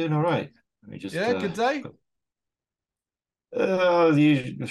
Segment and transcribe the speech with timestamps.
[0.00, 0.50] Doing all right.
[0.82, 1.84] Let me just yeah, uh, good day.
[3.54, 4.68] Uh, the usual,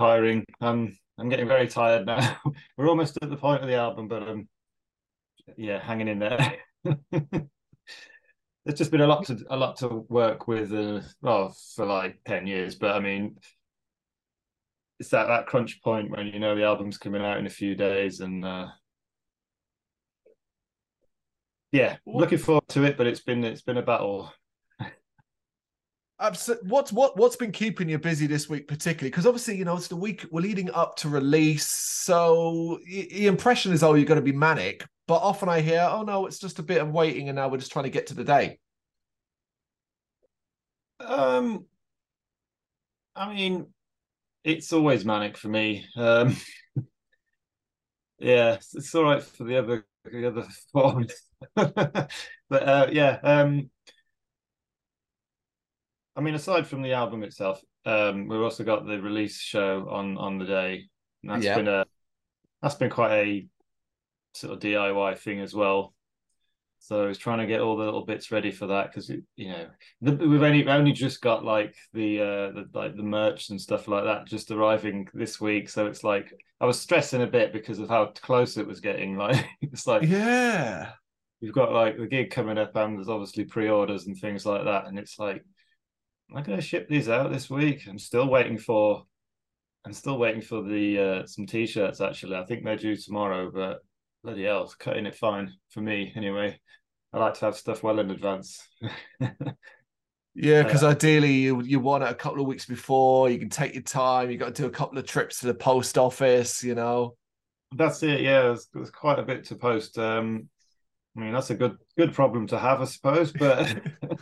[0.00, 0.44] tiring.
[0.60, 2.38] I'm I'm getting very tired now.
[2.76, 4.48] We're almost at the point of the album, but um,
[5.56, 6.56] yeah, hanging in there.
[8.66, 10.74] It's just been a lot to a lot to work with.
[10.74, 13.36] Uh, well, for like ten years, but I mean,
[14.98, 17.76] it's that that crunch point when you know the album's coming out in a few
[17.76, 18.66] days, and uh,
[21.70, 22.98] yeah, looking forward to it.
[22.98, 24.32] But it's been it's been a battle.
[26.20, 26.68] Absolutely.
[26.68, 29.10] What's what what's been keeping you busy this week, particularly?
[29.10, 33.72] Because obviously, you know, it's the week we're leading up to release, so the impression
[33.72, 34.84] is, oh, you're going to be manic.
[35.06, 37.58] But often I hear, oh no, it's just a bit of waiting, and now we're
[37.58, 38.58] just trying to get to the day.
[41.00, 41.66] Um,
[43.14, 43.66] I mean,
[44.44, 45.86] it's always manic for me.
[45.96, 46.36] Um,
[48.18, 51.14] yeah, it's, it's all right for the other the other forms,
[51.54, 52.10] but
[52.50, 53.18] uh, yeah.
[53.22, 53.70] Um,
[56.18, 60.18] I mean, aside from the album itself, um, we've also got the release show on
[60.18, 60.88] on the day.
[61.22, 61.54] And that's yeah.
[61.54, 61.86] been a
[62.60, 63.46] that's been quite a
[64.34, 65.94] sort of DIY thing as well.
[66.80, 69.48] So I was trying to get all the little bits ready for that because you
[69.48, 69.66] know
[70.00, 73.86] the, we've only only just got like the uh the like the merch and stuff
[73.86, 75.68] like that just arriving this week.
[75.68, 79.16] So it's like I was stressing a bit because of how close it was getting.
[79.18, 80.92] Like it's like yeah,
[81.40, 84.88] we've got like the gig coming up and there's obviously pre-orders and things like that,
[84.88, 85.44] and it's like
[86.30, 87.86] am I going to ship these out this week?
[87.88, 89.04] I'm still waiting for
[89.84, 92.36] I'm still waiting for the uh, some t-shirts actually.
[92.36, 93.78] I think they're due tomorrow, but
[94.22, 96.58] bloody hell, cutting it fine for me anyway.
[97.12, 98.68] I like to have stuff well in advance.
[100.34, 103.30] yeah, because uh, ideally you you want it a couple of weeks before.
[103.30, 104.30] You can take your time.
[104.30, 106.62] You got to do a couple of trips to the post office.
[106.62, 107.16] You know.
[107.74, 108.20] That's it.
[108.20, 109.98] Yeah, there's, there's quite a bit to post.
[109.98, 110.48] Um,
[111.16, 113.32] I mean, that's a good good problem to have, I suppose.
[113.32, 113.74] But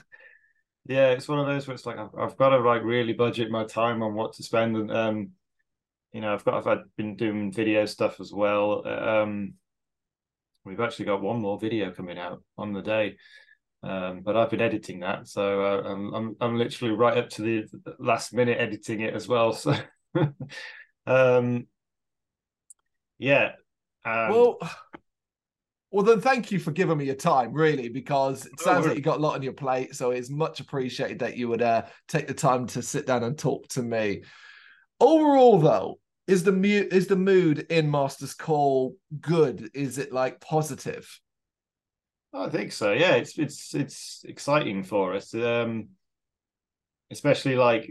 [0.89, 3.51] yeah, it's one of those where it's like I've, I've got to like really budget
[3.51, 5.31] my time on what to spend, and um,
[6.13, 8.87] you know, I've got I've had, been doing video stuff as well.
[8.87, 9.55] Um,
[10.67, 13.19] We've actually got one more video coming out on the day,
[13.85, 17.43] um, but I've been editing that, so uh, I'm, I'm, I'm literally right up to
[17.43, 19.53] the last minute editing it as well.
[20.17, 20.33] So,
[21.07, 21.69] um,
[23.19, 23.51] yeah.
[24.05, 24.35] And...
[24.35, 24.59] Well,
[25.97, 28.99] well then, thank you for giving me your time, really, because it sounds oh, like
[28.99, 29.95] you got a lot on your plate.
[29.95, 33.39] So it's much appreciated that you would uh, take the time to sit down and
[33.39, 34.23] talk to me.
[35.01, 39.71] Overall, though, is the mu- is the mood in Master's Call good?
[39.73, 41.19] Is it like positive?
[42.35, 42.93] I think so.
[42.93, 45.33] Yeah, it's it's it's exciting for us.
[45.33, 45.89] Um,
[47.11, 47.91] especially like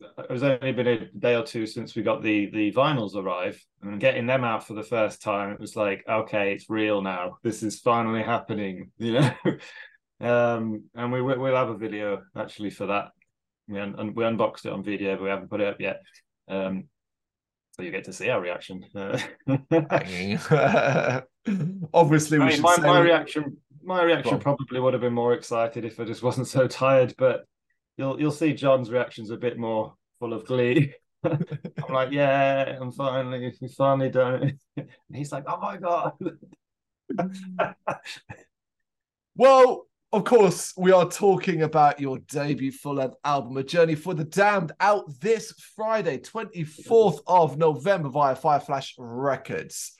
[0.00, 3.62] it was only been a day or two since we got the the vinyls arrive
[3.82, 5.52] and getting them out for the first time.
[5.52, 7.38] It was like, okay, it's real now.
[7.42, 8.90] This is finally happening.
[8.98, 9.32] You know.
[10.20, 13.10] um, and we we'll have a video actually for that.
[13.68, 16.02] We un- we unboxed it on video, but we haven't put it up yet.
[16.48, 16.84] Um,
[17.72, 18.84] so you get to see our reaction.
[21.94, 23.56] Obviously, we I mean, my, my reaction.
[23.82, 27.14] My reaction probably would have been more excited if I just wasn't so tired.
[27.16, 27.44] But
[27.98, 30.94] you'll you'll see John's reactions a bit more full of glee.
[31.24, 31.44] I'm
[31.90, 34.58] like, yeah, I'm finally, we finally done.
[34.76, 36.12] And he's like, oh my god.
[39.34, 44.14] well, of course, we are talking about your debut full length album, A Journey for
[44.14, 49.94] the Damned, out this Friday, 24th of November via Fireflash Records.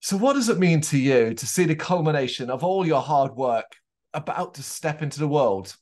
[0.00, 3.34] So, what does it mean to you to see the culmination of all your hard
[3.34, 3.76] work
[4.12, 5.74] about to step into the world?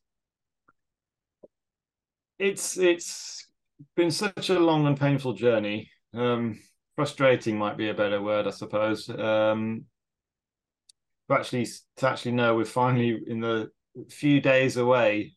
[2.39, 3.47] It's it's
[3.97, 5.91] been such a long and painful journey.
[6.15, 6.61] Um,
[6.97, 9.09] frustrating might be a better word, I suppose.
[9.09, 9.85] Um,
[11.29, 13.71] to actually to actually know we're finally in the
[14.09, 15.35] few days away.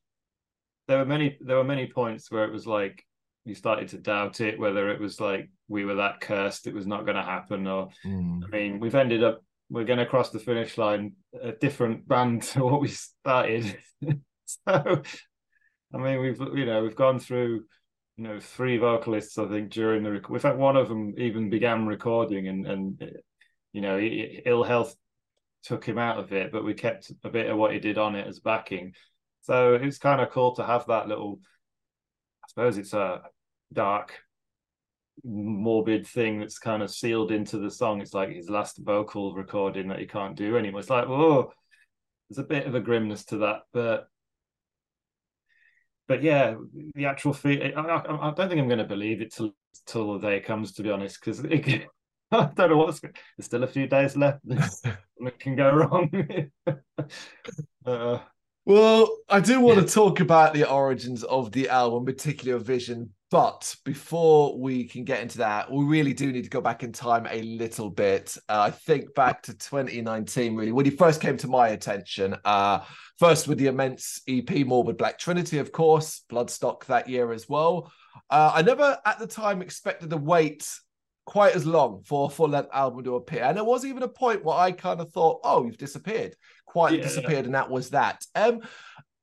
[0.88, 3.06] There were many there were many points where it was like
[3.46, 6.86] you started to doubt it, whether it was like we were that cursed it was
[6.86, 8.42] not going to happen, or mm.
[8.44, 12.44] I mean, we've ended up we're going to cross the finish line a different band
[12.54, 13.78] to what we started.
[14.46, 15.02] so,
[15.94, 17.66] I mean, we've you know we've gone through
[18.18, 21.88] you know three vocalists I think during the in fact one of them even began
[21.88, 23.12] recording and and
[23.74, 24.96] you know ill health
[25.64, 28.16] took him out of it, but we kept a bit of what he did on
[28.16, 28.94] it as backing.
[29.42, 31.40] So it's kind of cool to have that little.
[32.44, 33.22] I suppose it's a
[33.72, 34.14] dark,
[35.24, 38.02] morbid thing that's kind of sealed into the song.
[38.02, 40.82] It's like his last vocal recording that he can't do anymore.
[40.82, 41.52] It's like, oh,
[42.30, 44.08] there's a bit of a grimness to that, but
[46.08, 46.56] but yeah,
[46.96, 47.74] the actual fee.
[47.76, 49.52] I, I, I don't think I'm going to believe it till
[49.86, 50.74] till the day comes.
[50.74, 51.40] To be honest, because
[52.32, 53.00] I don't know what's.
[53.00, 54.40] There's still a few days left.
[54.46, 56.50] it can go wrong.
[57.86, 58.20] uh,
[58.66, 63.12] Well, I do want to talk about the origins of the album, particularly Vision.
[63.32, 66.92] But before we can get into that, we really do need to go back in
[66.92, 68.38] time a little bit.
[68.50, 72.36] Uh, I think back to 2019, really, when he first came to my attention.
[72.44, 72.82] Uh,
[73.18, 77.90] first with the immense EP Morbid Black Trinity, of course, Bloodstock that year as well.
[78.30, 80.68] Uh, I never at the time expected the wait
[81.26, 83.44] quite as long for a full length album to appear.
[83.44, 86.36] And there was even a point where I kind of thought, oh, you've disappeared,
[86.66, 88.26] quite yeah, disappeared, and that was that.
[88.36, 88.60] Um,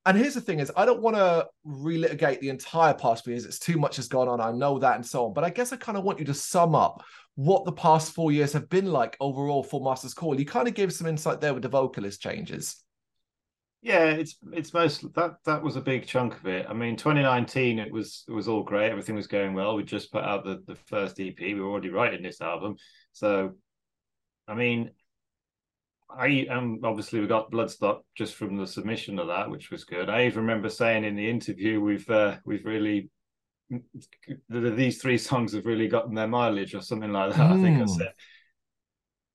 [0.09, 3.45] and here's the thing is I don't want to relitigate the entire past four years.
[3.45, 4.41] it's too much has gone on.
[4.41, 5.35] I know that and so on.
[5.35, 8.33] But I guess I kind of want you to sum up what the past four
[8.33, 10.41] years have been like overall for Masters Call.
[10.41, 12.83] You kind of gave some insight there with the vocalist changes.
[13.83, 16.65] Yeah, it's it's most that that was a big chunk of it.
[16.69, 18.91] I mean, 2019 it was it was all great.
[18.91, 19.77] Everything was going well.
[19.77, 21.39] We just put out the the first EP.
[21.39, 22.77] We were already writing this album,
[23.13, 23.53] so
[24.49, 24.91] I mean,
[26.11, 30.09] I um obviously we got Bloodstock just from the submission of that, which was good.
[30.09, 33.11] I even remember saying in the interview we've uh, we've really
[34.49, 37.51] these three songs have really gotten their mileage or something like that.
[37.51, 37.59] Mm.
[37.59, 37.87] I think I hmm.
[37.87, 38.13] said,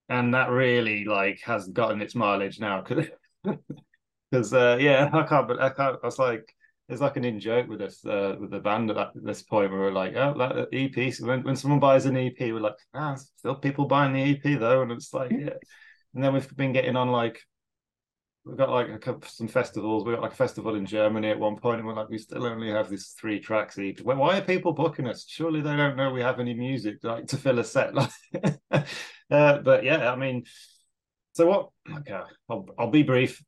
[0.10, 3.08] and that really like has gotten its mileage now because
[4.32, 5.48] because uh, yeah, I can't.
[5.48, 5.98] But I can't.
[6.02, 6.52] I was like,
[6.90, 9.72] it's like an in joke with us uh, with the band at, that, this point.
[9.72, 11.14] Where we're like, oh, that EP.
[11.14, 14.60] So when when someone buys an EP, we're like, ah, still people buying the EP
[14.60, 15.50] though, and it's like, yeah.
[16.14, 17.42] And then we've been getting on like.
[18.46, 20.04] We've got like a couple, some festivals.
[20.04, 22.46] We got like a festival in Germany at one point, and we're like, we still
[22.46, 24.02] only have these three tracks each.
[24.02, 25.26] Why are people booking us?
[25.26, 27.94] Surely they don't know we have any music like to fill a set.
[28.70, 28.88] Like,
[29.32, 30.44] uh, but yeah, I mean,
[31.32, 31.70] so what?
[32.00, 32.20] Okay,
[32.50, 33.42] I'll, I'll be brief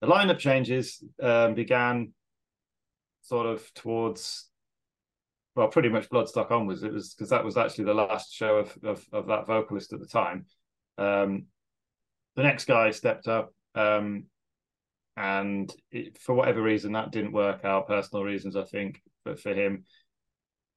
[0.00, 2.12] the lineup changes um, began
[3.22, 4.48] sort of towards
[5.54, 8.76] well pretty much bloodstock onwards it was because that was actually the last show of,
[8.84, 10.46] of, of that vocalist at the time
[10.98, 11.46] um,
[12.36, 14.24] the next guy stepped up um,
[15.16, 19.52] and it, for whatever reason that didn't work out personal reasons i think but for
[19.52, 19.84] him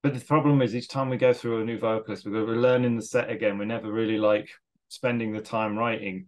[0.02, 3.02] but the problem is each time we go through a new vocalist we're, learning the
[3.02, 4.48] set again we're never really like
[4.88, 6.26] spending the time writing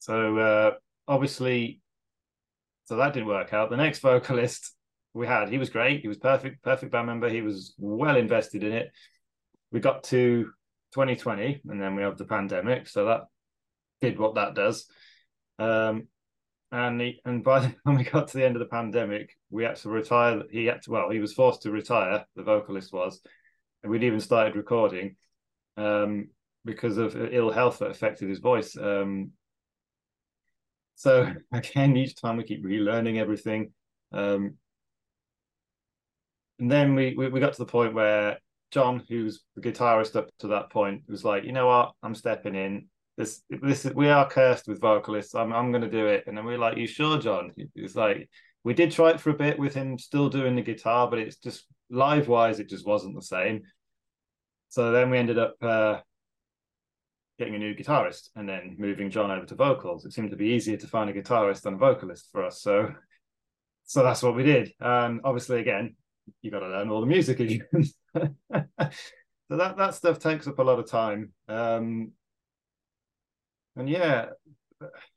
[0.00, 0.70] so uh,
[1.06, 1.80] obviously,
[2.84, 3.70] so that didn't work out.
[3.70, 4.74] The next vocalist
[5.14, 6.00] we had, he was great.
[6.00, 7.28] He was perfect, perfect band member.
[7.28, 8.90] He was well invested in it.
[9.70, 10.50] We got to
[10.94, 12.88] 2020, and then we have the pandemic.
[12.88, 13.22] So that
[14.00, 14.86] did what that does.
[15.58, 16.08] Um,
[16.72, 19.64] and he, and by the time we got to the end of the pandemic, we
[19.64, 20.42] had to retire.
[20.50, 22.24] He had to, well, he was forced to retire.
[22.36, 23.20] The vocalist was,
[23.82, 25.16] and we'd even started recording
[25.76, 26.28] um,
[26.64, 28.76] because of ill health that affected his voice.
[28.76, 29.32] Um,
[30.94, 33.72] so again, each time we keep relearning everything.
[34.12, 34.56] Um,
[36.58, 38.38] and then we, we, we got to the point where
[38.70, 42.54] John, who's the guitarist up to that point, was like, you know what, I'm stepping
[42.54, 42.88] in.
[43.20, 45.34] This this we are cursed with vocalists.
[45.34, 46.24] I'm I'm gonna do it.
[46.26, 47.52] And then we are like, you sure, John?
[47.74, 48.30] It's like
[48.64, 51.36] we did try it for a bit with him still doing the guitar, but it's
[51.36, 53.60] just live wise, it just wasn't the same.
[54.70, 55.98] So then we ended up uh,
[57.38, 60.06] getting a new guitarist and then moving John over to vocals.
[60.06, 62.62] It seemed to be easier to find a guitarist than a vocalist for us.
[62.62, 62.94] So
[63.84, 64.72] so that's what we did.
[64.80, 65.94] And obviously again,
[66.40, 67.66] you got to learn all the music again.
[68.14, 71.34] so that that stuff takes up a lot of time.
[71.48, 72.12] Um
[73.76, 74.26] and yeah,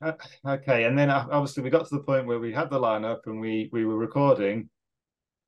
[0.02, 0.12] uh,
[0.46, 0.84] okay.
[0.84, 3.40] And then uh, obviously we got to the point where we had the lineup and
[3.40, 4.68] we we were recording.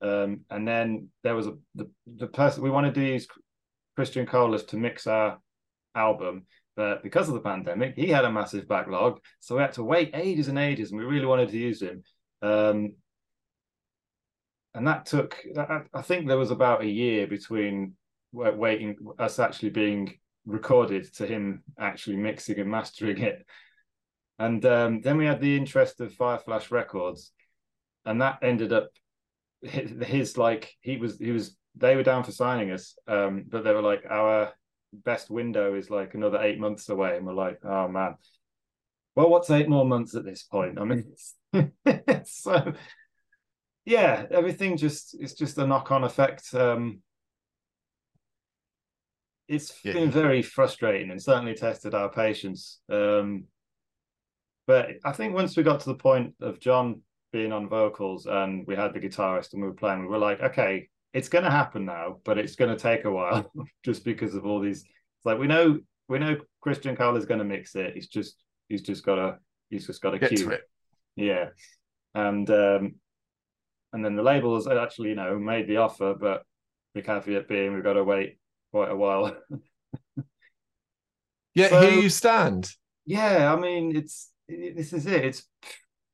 [0.02, 3.26] Um, and then there was a the, the person we wanted to use
[3.94, 5.38] Christian Colas to mix our
[5.94, 6.46] album
[6.76, 9.18] but because of the pandemic, he had a massive backlog.
[9.40, 12.04] So we had to wait ages and ages, and we really wanted to use him.
[12.42, 12.92] Um,
[14.74, 17.94] and that took, I think there was about a year between
[18.30, 23.44] waiting us actually being recorded to him actually mixing and mastering it.
[24.38, 27.32] And um, then we had the interest of Fireflash Records,
[28.04, 28.90] and that ended up
[29.62, 33.64] his, his, like he was he was they were down for signing us, um, but
[33.64, 34.52] they were like our
[34.92, 38.16] best window is like another eight months away, and we're like, oh man.
[39.14, 40.78] Well, what's eight more months at this point?
[40.78, 41.04] I mean,
[42.26, 42.74] so
[43.86, 46.52] yeah, everything just it's just a knock-on effect.
[46.52, 47.00] Um,
[49.48, 49.92] it's yeah.
[49.92, 52.80] been very frustrating and certainly tested our patience.
[52.90, 53.44] Um,
[54.66, 58.66] but I think once we got to the point of John being on vocals and
[58.66, 61.50] we had the guitarist and we were playing, we were like, okay, it's going to
[61.50, 63.50] happen now, but it's going to take a while
[63.84, 64.82] just because of all these.
[64.82, 67.94] It's like we know we know Christian Cole is going to mix it.
[67.94, 68.36] He's just
[68.68, 69.38] he's just got to
[69.70, 70.62] he's just got to cue it.
[71.14, 71.50] Yeah,
[72.14, 72.96] and um,
[73.92, 76.42] and then the labels actually you know made the offer, but
[76.94, 78.38] the caveat being we've got to wait
[78.70, 79.36] quite a while.
[81.54, 82.70] yeah, so, here you stand.
[83.04, 85.24] Yeah, I mean it's it, this is it.
[85.24, 85.44] It's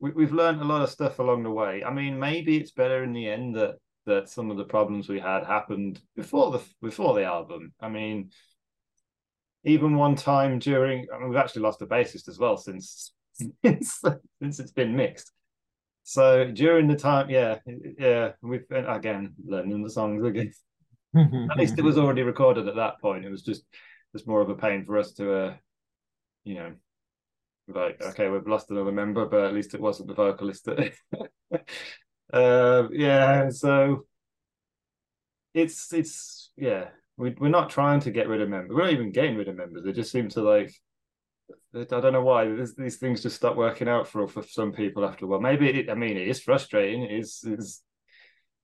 [0.01, 1.85] we, have learned a lot of stuff along the way.
[1.85, 5.21] I mean, maybe it's better in the end that that some of the problems we
[5.21, 7.73] had happened before the before the album.
[7.81, 8.31] I mean,
[9.65, 13.13] even one time during, I mean, we've actually lost a bassist as well since
[13.65, 14.03] since
[14.43, 15.31] since it's been mixed.
[16.03, 17.59] So during the time, yeah,
[17.99, 20.53] yeah, we've been, again learning the songs again.
[21.15, 23.25] At least it was already recorded at that point.
[23.25, 23.65] It was just
[24.15, 25.55] it's more of a pain for us to, uh,
[26.45, 26.73] you know,
[27.69, 30.65] like okay, we've lost another member, but at least it wasn't the vocalist.
[30.65, 30.93] That...
[32.33, 34.07] uh, yeah, so
[35.55, 38.75] it's it's yeah, we we're not trying to get rid of members.
[38.75, 39.85] We're not even getting rid of members.
[39.85, 40.73] They just seem to like.
[41.75, 45.25] I don't know why these things just stop working out for for some people after
[45.25, 45.41] a while.
[45.41, 47.03] Maybe it, I mean it is frustrating.
[47.03, 47.83] It is, is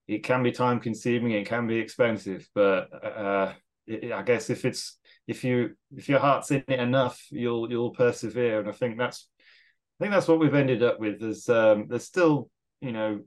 [0.09, 1.33] it can be time consuming.
[1.33, 3.53] It can be expensive, but uh,
[3.85, 4.97] it, I guess if it's
[5.27, 8.59] if you if your heart's in it enough, you'll you'll persevere.
[8.59, 9.29] And I think that's
[9.99, 11.21] I think that's what we've ended up with.
[11.21, 12.49] Is um, there's still
[12.81, 13.19] you know,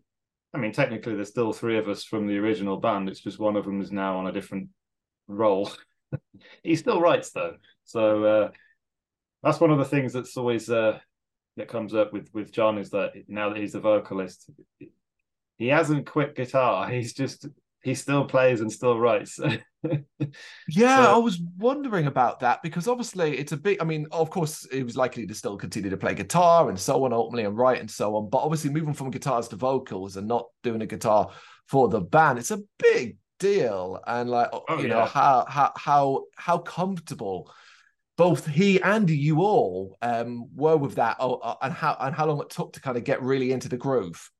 [0.52, 3.08] I mean technically there's still three of us from the original band.
[3.08, 4.68] It's just one of them is now on a different
[5.28, 5.70] role.
[6.64, 8.50] he still writes though, so uh,
[9.44, 10.98] that's one of the things that's always uh,
[11.56, 14.50] that comes up with with John is that now that he's the vocalist,
[15.62, 16.88] he hasn't quit guitar.
[16.88, 17.46] He's just
[17.82, 19.38] he still plays and still writes.
[20.68, 23.80] yeah, so, I was wondering about that because obviously it's a big.
[23.80, 27.04] I mean, of course, he was likely to still continue to play guitar and so
[27.04, 28.30] on, ultimately, and write and so on.
[28.30, 31.30] But obviously, moving from guitars to vocals and not doing a guitar
[31.66, 34.00] for the band, it's a big deal.
[34.06, 34.94] And like, oh, you yeah.
[34.94, 37.52] know, how how how how comfortable
[38.16, 42.26] both he and you all um, were with that, oh, uh, and how and how
[42.26, 44.30] long it took to kind of get really into the groove.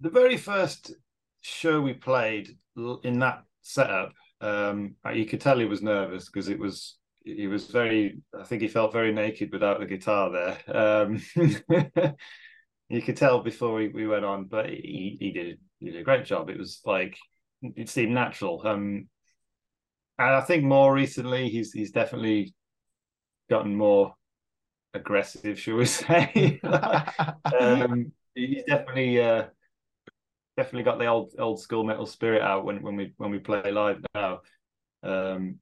[0.00, 0.92] The very first
[1.40, 2.56] show we played
[3.02, 7.66] in that setup, um, you could tell he was nervous because it was he was
[7.66, 8.20] very.
[8.38, 10.76] I think he felt very naked without the guitar there.
[10.76, 11.22] Um,
[12.88, 16.04] you could tell before we, we went on, but he he did he did a
[16.04, 16.50] great job.
[16.50, 17.16] It was like
[17.62, 18.62] it seemed natural.
[18.64, 19.08] Um,
[20.18, 22.54] and I think more recently he's he's definitely
[23.50, 24.14] gotten more
[24.94, 26.60] aggressive, shall we say?
[27.60, 29.46] um, he's definitely uh,
[30.56, 33.70] definitely got the old old school metal spirit out when when we when we play
[33.70, 34.40] live now.
[35.02, 35.58] Um,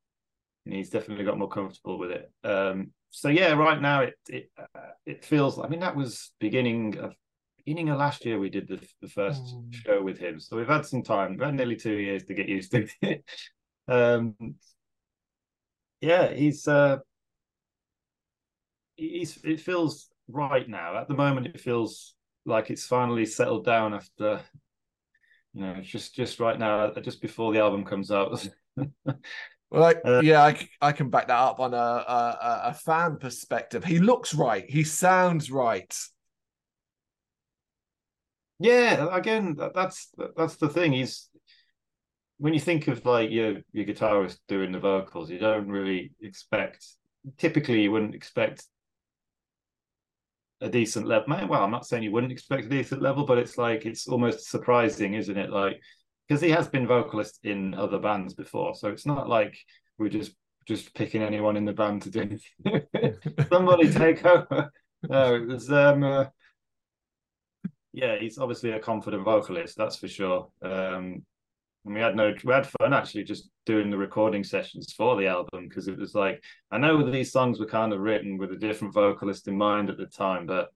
[0.66, 2.30] and he's definitely got more comfortable with it.
[2.42, 5.58] Um, so yeah, right now it it uh, it feels.
[5.58, 7.14] I mean, that was beginning of
[7.58, 8.38] beginning of last year.
[8.38, 9.72] We did the the first mm.
[9.74, 11.32] show with him, so we've had some time.
[11.32, 13.24] We've had nearly two years to get used to it.
[13.88, 14.34] um,
[16.00, 16.98] yeah, he's uh,
[18.96, 20.96] he's it feels right now.
[20.96, 22.14] At the moment, it feels
[22.46, 24.40] like it's finally settled down after
[25.54, 28.46] you know, just just right now, just before the album comes out.
[29.70, 33.16] well, I, uh, yeah, I, I can back that up on a, a a fan
[33.18, 33.84] perspective.
[33.84, 34.64] He looks right.
[34.68, 35.96] He sounds right.
[38.58, 40.92] Yeah, again, that's that's the thing.
[40.92, 41.28] He's
[42.38, 46.84] when you think of like your your guitarist doing the vocals, you don't really expect.
[47.38, 48.64] Typically, you wouldn't expect
[50.60, 51.48] a decent level.
[51.48, 54.48] Well, I'm not saying you wouldn't expect a decent level, but it's like it's almost
[54.48, 55.50] surprising, isn't it?
[55.50, 55.80] Like
[56.28, 59.56] because he has been vocalist in other bands before, so it's not like
[59.98, 60.32] we're just
[60.66, 63.16] just picking anyone in the band to do anything.
[63.48, 64.70] somebody take over.
[65.02, 66.26] No, it was um uh,
[67.92, 70.48] yeah, he's obviously a confident vocalist, that's for sure.
[70.62, 71.24] Um
[71.84, 75.26] and we had no we had fun actually just doing the recording sessions for the
[75.26, 78.56] album because it was like I know these songs were kind of written with a
[78.56, 80.68] different vocalist in mind at the time, but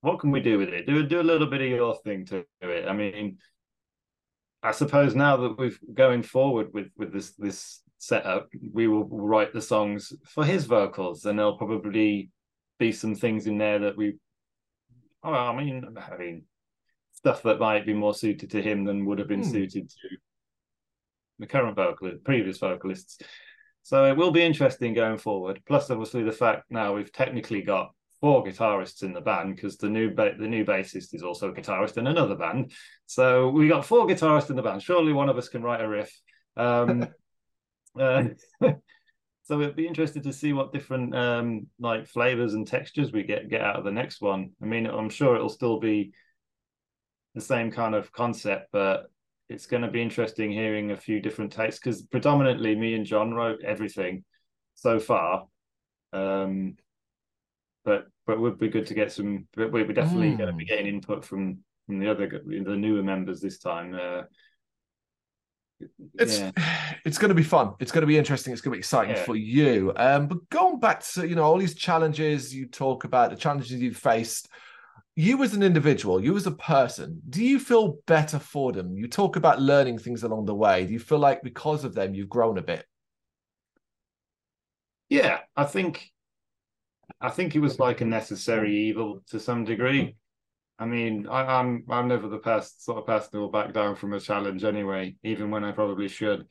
[0.00, 0.86] what can we do with it?
[0.86, 2.88] Do do a little bit of your thing to it.
[2.88, 3.38] I mean,
[4.62, 9.52] I suppose now that we've going forward with with this this setup, we will write
[9.52, 12.30] the songs for his vocals, and there'll probably
[12.78, 14.16] be some things in there that we.
[15.22, 16.42] Oh, I mean, I mean,
[17.24, 19.50] stuff that might be more suited to him than would have been hmm.
[19.50, 20.08] suited to
[21.38, 23.18] the current vocalist, previous vocalists.
[23.82, 25.62] So it will be interesting going forward.
[25.66, 29.88] Plus, obviously, the fact now we've technically got four guitarists in the band because the
[29.88, 32.72] new ba- the new bassist is also a guitarist in another band.
[33.06, 34.82] So we got four guitarists in the band.
[34.82, 36.12] Surely one of us can write a riff.
[36.58, 37.08] Um,
[37.98, 38.24] uh,
[39.44, 43.48] so it'd be interesting to see what different um, like flavors and textures we get
[43.48, 44.50] get out of the next one.
[44.62, 46.12] I mean, I'm sure it'll still be
[47.34, 49.10] the same kind of concept, but
[49.48, 53.34] it's going to be interesting hearing a few different takes because predominantly me and John
[53.34, 54.24] wrote everything
[54.74, 55.46] so far.
[56.12, 56.76] Um,
[57.84, 59.46] but but would be good to get some.
[59.54, 60.38] But we're definitely mm.
[60.38, 63.94] going to be getting input from from the other the newer members this time.
[63.94, 64.22] Uh,
[66.14, 66.52] it's yeah.
[67.04, 67.74] it's going to be fun.
[67.80, 68.52] It's going to be interesting.
[68.52, 69.24] It's going to be exciting yeah.
[69.24, 69.92] for you.
[69.96, 73.72] Um, but going back to you know all these challenges you talk about, the challenges
[73.72, 74.48] you've faced,
[75.16, 78.96] you as an individual, you as a person, do you feel better for them?
[78.96, 80.86] You talk about learning things along the way.
[80.86, 82.84] Do you feel like because of them you've grown a bit?
[85.08, 86.10] Yeah, I think
[87.20, 90.16] I think it was like a necessary evil to some degree.
[90.78, 93.72] I mean, I, am I'm, I'm never the past sort of person who will back
[93.72, 96.46] down from a challenge anyway, even when I probably should.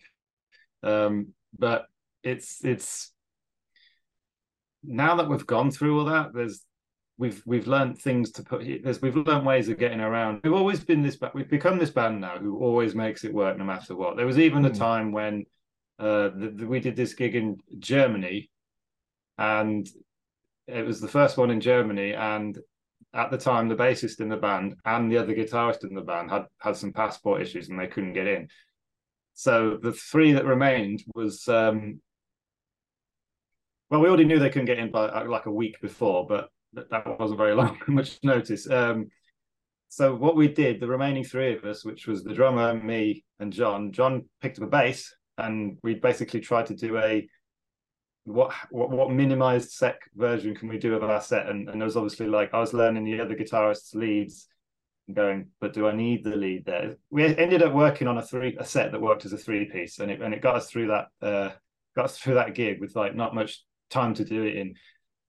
[0.82, 1.88] Um, but
[2.24, 3.12] it's it's
[4.84, 6.62] now that we've gone through all that, there's
[7.17, 10.41] we've we've learned things to put there's we've learned ways of getting around.
[10.43, 13.63] We've always been this we've become this band now who always makes it work no
[13.63, 14.17] matter what.
[14.17, 14.67] There was even mm.
[14.67, 14.77] a hmm.
[14.77, 15.46] time when
[16.00, 18.50] uh the, the, we did this gig in Germany
[19.38, 19.88] and
[20.67, 22.58] it was the first one in Germany and
[23.13, 26.32] at the time the bassist in the band and the other guitarist in the band
[26.32, 28.48] had had some passport issues and they couldn't get in
[29.34, 32.01] so the three that remained was um
[33.89, 36.50] well we already knew they couldn't get in by uh, like a week before but
[36.74, 39.08] that that wasn't very long much notice um
[39.89, 43.53] so what we did the remaining three of us which was the drummer me and
[43.53, 47.27] john john picked up a bass and we basically tried to do a
[48.25, 51.48] what what what minimized sec version can we do of our set?
[51.48, 54.48] And and there was obviously like I was learning the other guitarists' leads
[55.13, 56.96] going, but do I need the lead there?
[57.10, 60.00] We ended up working on a three a set that worked as a three piece,
[60.00, 61.51] and it and it got us through that uh
[61.96, 64.75] got us through that gig with like not much time to do it in.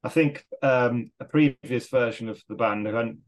[0.05, 3.19] I think um a previous version of the band who hadn't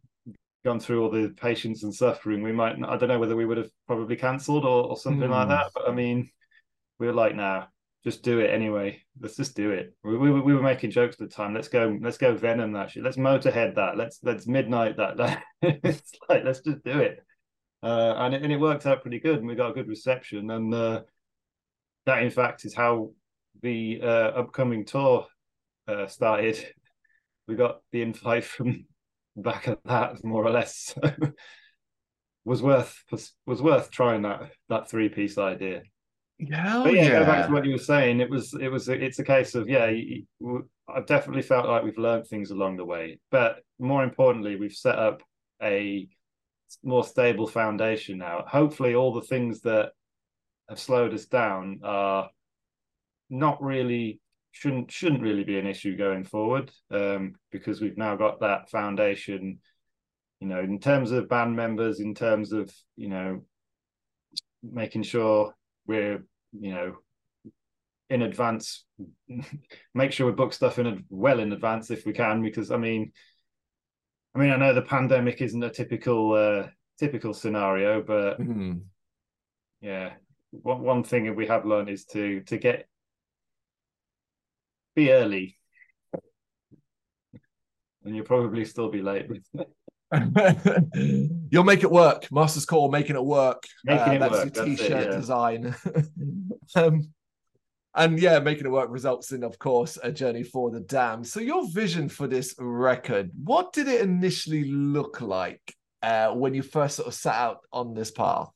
[0.65, 3.57] gone through all the patience and suffering, we might I don't know whether we would
[3.57, 5.33] have probably cancelled or, or something mm.
[5.33, 5.53] like hmm.
[5.53, 5.71] that.
[5.75, 6.31] But I mean,
[6.99, 7.67] we were like, nah,
[8.05, 9.03] just do it anyway.
[9.21, 9.93] Let's just do it.
[10.05, 11.55] We, we, we were making jokes at the time.
[11.55, 11.99] Let's go.
[12.01, 13.03] Let's go Venom that shit.
[13.03, 13.97] Let's Motorhead that.
[13.97, 15.43] Let's let's Midnight that.
[15.63, 17.25] it's like let's just do it.
[17.83, 20.51] Uh, and it, and it worked out pretty good, and we got a good reception.
[20.51, 21.03] And uh,
[22.07, 23.11] that, in fact, is how
[23.63, 24.07] the uh,
[24.39, 25.27] upcoming tour
[25.89, 26.65] uh, started.
[27.49, 28.87] We got the invite from
[29.37, 30.95] back of that, more or less.
[32.45, 35.83] was worth was, was worth trying that that three piece idea.
[36.39, 38.21] Yeah, but yeah, yeah, go back to what you were saying.
[38.21, 39.91] It was, it was, it's a case of yeah.
[40.89, 44.99] I've definitely felt like we've learned things along the way, but more importantly, we've set
[44.99, 45.23] up
[45.63, 46.07] a
[46.85, 48.45] more stable foundation now.
[48.47, 49.93] Hopefully, all the things that
[50.69, 52.29] have slowed us down are
[53.31, 54.21] not really
[54.57, 59.59] shouldn't shouldn't really be an issue going forward um, because we've now got that foundation.
[60.41, 63.45] You know, in terms of band members, in terms of you know
[64.63, 65.55] making sure
[65.87, 66.25] we're
[66.59, 66.97] you know
[68.09, 68.87] in advance
[69.95, 73.13] make sure we book stuff in well in advance if we can because i mean
[74.35, 76.67] i mean i know the pandemic isn't a typical uh
[76.99, 78.75] typical scenario but mm-hmm.
[79.81, 80.13] yeah
[80.51, 82.89] one, one thing we have learned is to to get
[84.97, 85.57] be early
[88.07, 89.31] and you'll probably still be late
[91.51, 92.31] You'll make it work.
[92.31, 93.65] Master's Call, making it work.
[93.85, 94.57] Making uh, it that's work.
[94.57, 95.17] your t-shirt it, yeah.
[95.17, 95.75] design.
[96.77, 97.13] um,
[97.93, 101.27] and yeah, making it work results in, of course, a journey for the Damned.
[101.27, 106.63] So your vision for this record, what did it initially look like uh, when you
[106.63, 108.49] first sort of set out on this path?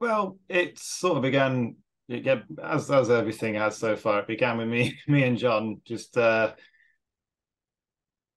[0.00, 1.76] Well, it sort of began
[2.08, 4.20] it, as as everything has so far.
[4.20, 6.54] It began with me, me and John just uh,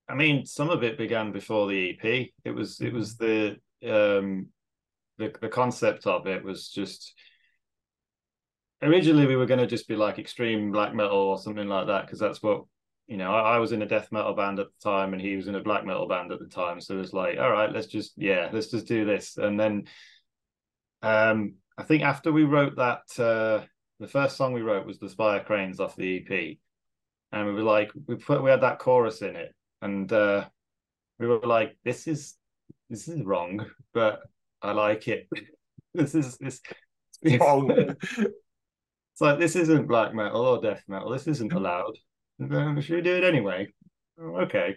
[0.09, 2.31] I mean, some of it began before the EP.
[2.43, 3.57] It was it was the
[3.87, 4.47] um
[5.17, 7.13] the the concept of it was just
[8.81, 12.05] originally we were going to just be like extreme black metal or something like that
[12.05, 12.63] because that's what
[13.07, 15.35] you know I, I, was in a death metal band at the time and he
[15.35, 17.71] was in a black metal band at the time so it was like all right
[17.71, 19.83] let's just yeah let's just do this and then
[21.03, 23.65] um i think after we wrote that uh
[23.99, 26.57] the first song we wrote was the spire cranes off the ep
[27.31, 30.45] and we were like we put we had that chorus in it and uh,
[31.19, 32.35] we were like, "This is
[32.89, 34.21] this is wrong," but
[34.61, 35.27] I like it.
[35.93, 36.61] this is this
[37.39, 37.71] wrong.
[38.17, 41.09] it's like this isn't black metal or death metal.
[41.09, 41.97] This isn't allowed.
[42.39, 43.67] Should we do it anyway?
[44.19, 44.75] Okay.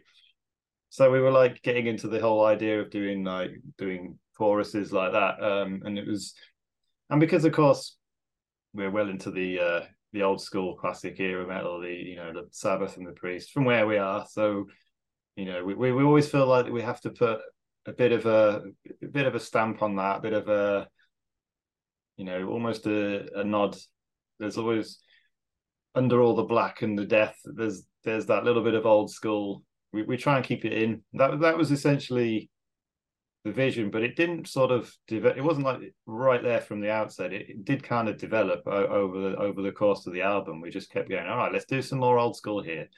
[0.91, 5.13] So we were like getting into the whole idea of doing like doing choruses like
[5.13, 6.35] that, um, and it was,
[7.11, 7.97] and because of course
[8.73, 9.81] we're well into the uh,
[10.13, 13.65] the old school classic era metal, the you know the Sabbath and the Priest from
[13.65, 14.27] where we are.
[14.31, 14.67] So
[15.37, 17.41] you know, we, we, we always feel like we have to put
[17.87, 18.63] a bit of a,
[19.03, 20.89] a bit of a stamp on that, a bit of a,
[22.17, 23.77] you know, almost a, a nod.
[24.39, 25.01] There's always
[25.95, 27.37] under all the black and the death.
[27.45, 29.65] There's there's that little bit of old school.
[29.93, 31.03] We we try and keep it in.
[31.15, 32.51] That that was essentially
[33.45, 35.37] the vision, but it didn't sort of develop.
[35.37, 37.33] It wasn't like right there from the outset.
[37.33, 40.61] It, it did kind of develop over the over the course of the album.
[40.61, 41.27] We just kept going.
[41.27, 42.89] All right, let's do some more old school here.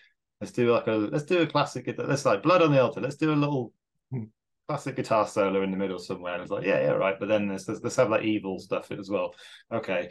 [0.40, 1.92] Let's do like a let's do a classic.
[1.98, 3.00] Let's like Blood on the Altar.
[3.00, 3.72] Let's do a little
[4.12, 4.24] Hmm.
[4.68, 6.34] classic guitar solo in the middle somewhere.
[6.34, 7.18] And it's like yeah, yeah, right.
[7.18, 9.34] But then let's let's have like evil stuff as well.
[9.72, 10.10] Okay,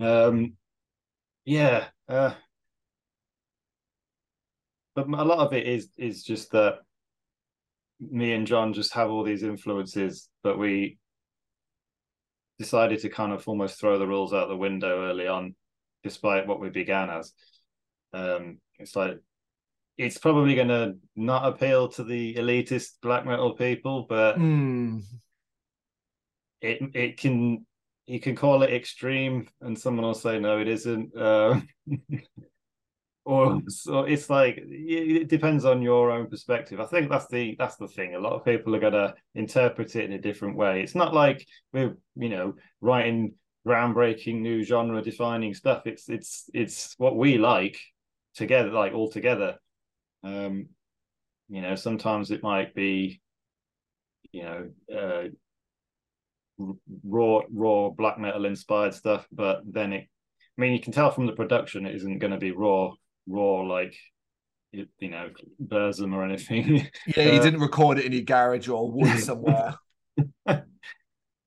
[0.00, 0.54] um,
[1.44, 1.86] yeah.
[2.08, 2.34] Uh,
[4.94, 6.80] but a lot of it is is just that
[8.00, 10.98] me and John just have all these influences, but we
[12.58, 15.54] decided to kind of almost throw the rules out the window early on,
[16.02, 17.32] despite what we began as.
[18.12, 19.18] Um, it's like
[19.96, 24.98] it's probably going to not appeal to the elitist black metal people, but Hmm.
[26.60, 27.66] it it can
[28.06, 31.14] you can call it extreme, and someone will say no, it isn't.
[31.16, 31.60] Uh,
[33.28, 36.80] or so it's like it depends on your own perspective.
[36.80, 38.14] I think that's the that's the thing.
[38.14, 40.80] A lot of people are gonna interpret it in a different way.
[40.82, 43.34] It's not like we're you know writing
[43.66, 45.82] groundbreaking new genre defining stuff.
[45.84, 47.78] It's it's it's what we like
[48.34, 49.56] together, like all together.
[50.24, 50.68] Um,
[51.50, 53.20] you know, sometimes it might be,
[54.32, 55.24] you know, uh,
[57.04, 60.08] raw raw black metal inspired stuff, but then it.
[60.56, 62.92] I mean, you can tell from the production it isn't going to be raw
[63.28, 63.94] raw like
[64.72, 65.30] you, know
[65.62, 66.88] Burzum or anything.
[67.16, 69.76] Yeah, you Uh, didn't record it in your garage or wood somewhere.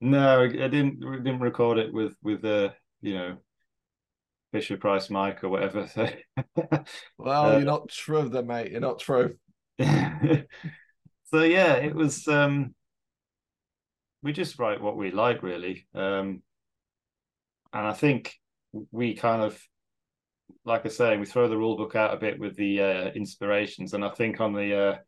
[0.00, 3.36] no, I didn't didn't record it with with uh you know
[4.52, 5.86] Fisher Price mic or whatever.
[5.88, 6.08] So,
[7.18, 8.70] Well, Uh, you're not true of them, mate.
[8.70, 9.36] You're not true.
[9.80, 10.44] so
[11.32, 12.74] yeah, it was um
[14.22, 15.86] we just write what we like really.
[15.94, 16.42] Um
[17.72, 18.34] and I think
[18.90, 19.58] we kind of
[20.64, 23.94] like I say, we throw the rule book out a bit with the uh, inspirations,
[23.94, 24.98] and I think on the, uh,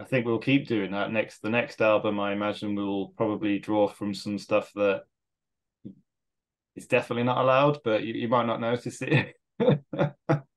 [0.00, 1.12] I think we'll keep doing that.
[1.12, 5.02] Next, the next album, I imagine we'll probably draw from some stuff that
[6.76, 9.34] is definitely not allowed, but you, you might not notice it.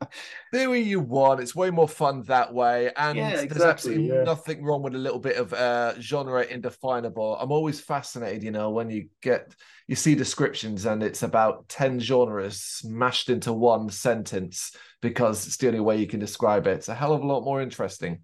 [0.52, 1.40] Do what you want.
[1.40, 2.92] It's way more fun that way.
[2.96, 4.24] And Yeah, there's absolutely yeah.
[4.24, 7.38] nothing wrong with a little bit of uh, genre indefinable.
[7.40, 9.54] I'm always fascinated, you know, when you get
[9.88, 15.68] you see descriptions and it's about 10 genres smashed into one sentence because it's the
[15.68, 16.72] only way you can describe it.
[16.78, 18.22] It's a hell of a lot more interesting.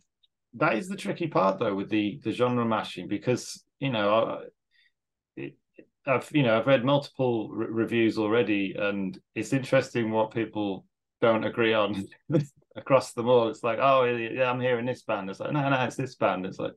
[0.56, 4.42] that is the tricky part though with the the genre mashing because you know
[5.36, 5.56] it,
[6.06, 10.86] I've you know I've read multiple re- reviews already and it's interesting what people
[11.22, 12.08] don't agree on
[12.76, 13.50] across them all.
[13.50, 15.30] It's like oh yeah I'm hearing this band.
[15.30, 16.46] It's like no no it's this band.
[16.46, 16.74] It's like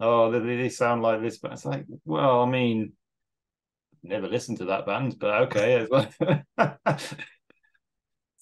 [0.00, 1.54] oh they, they sound like this band.
[1.54, 2.92] It's like well I mean
[4.02, 5.86] never listened to that band but okay.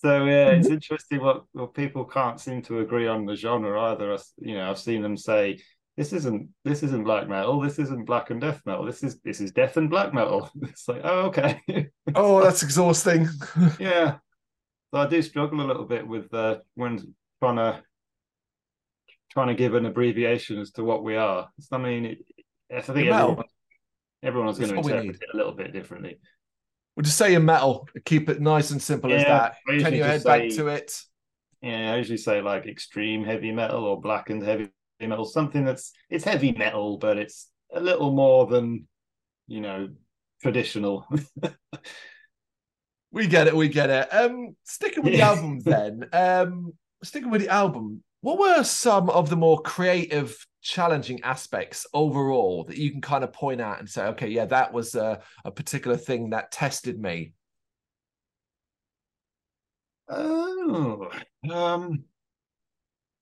[0.05, 0.75] So yeah, it's mm-hmm.
[0.75, 4.13] interesting what, what people can't seem to agree on the genre either.
[4.13, 5.63] As- You know, I've seen them say
[5.97, 9.41] this isn't this isn't black metal, this isn't black and death metal, this is this
[9.41, 10.51] is death and black metal.
[10.63, 11.59] It's like oh okay,
[12.15, 13.29] Oh, that's exhausting.
[13.81, 14.17] yeah.
[14.95, 17.83] So I do struggle a little bit with uh, when trying to
[19.33, 21.49] trying to give an abbreviation as to what we are.
[21.73, 22.19] I mean, it,
[22.73, 23.45] I think everyone
[24.23, 26.21] everyone's going to That's what we interpret it a little bit differently.
[26.95, 27.89] We'll just say in metal.
[28.05, 29.57] Keep it nice and simple as that.
[29.69, 30.97] I usually Can you head just back to it?
[31.61, 36.23] Yeah, I usually say like extreme heavy metal or blackened heavy metal, something that's it's
[36.23, 38.87] heavy metal, but it's a little more than
[39.49, 39.89] you know
[40.41, 41.05] traditional.
[43.15, 44.13] We get it, we get it.
[44.13, 46.09] Um, sticking with the album then.
[46.13, 46.73] Um,
[47.05, 52.77] sticking with the album, what were some of the more creative, challenging aspects overall that
[52.77, 55.97] you can kind of point out and say, okay, yeah, that was a, a particular
[55.97, 57.35] thing that tested me?
[60.09, 61.09] oh,
[61.53, 62.03] um,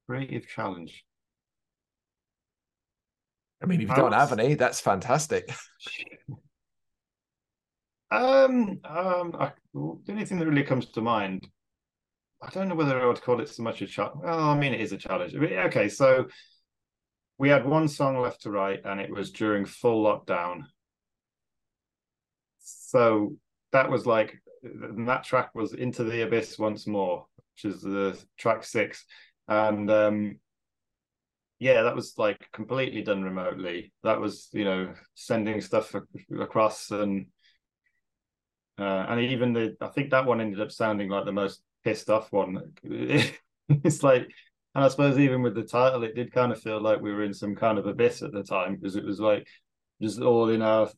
[0.08, 1.04] creative challenge.
[3.62, 5.52] I mean, if you don't have any, that's fantastic.
[8.12, 11.48] Um, um, I, the only thing that really comes to mind,
[12.42, 14.20] I don't know whether I would call it so much a challenge.
[14.22, 15.34] Well, I mean, it is a challenge.
[15.34, 16.26] Okay, so
[17.38, 20.64] we had one song left to write, and it was during full lockdown.
[22.58, 23.36] So
[23.72, 28.62] that was like that track was "Into the Abyss" once more, which is the track
[28.64, 29.06] six,
[29.48, 30.38] and um,
[31.58, 33.92] yeah, that was like completely done remotely.
[34.02, 35.94] That was you know sending stuff
[36.38, 37.26] across and
[38.78, 42.10] uh, and even the I think that one ended up sounding like the most pissed
[42.10, 42.72] off one.
[42.84, 44.22] it's like,
[44.74, 47.24] and I suppose even with the title, it did kind of feel like we were
[47.24, 49.46] in some kind of abyss at the time because it was like
[50.00, 50.90] just all in our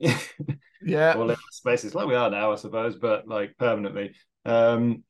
[0.00, 1.14] Yeah.
[1.16, 4.14] all in our spaces, like we are now, I suppose, but like permanently.
[4.44, 5.04] Um,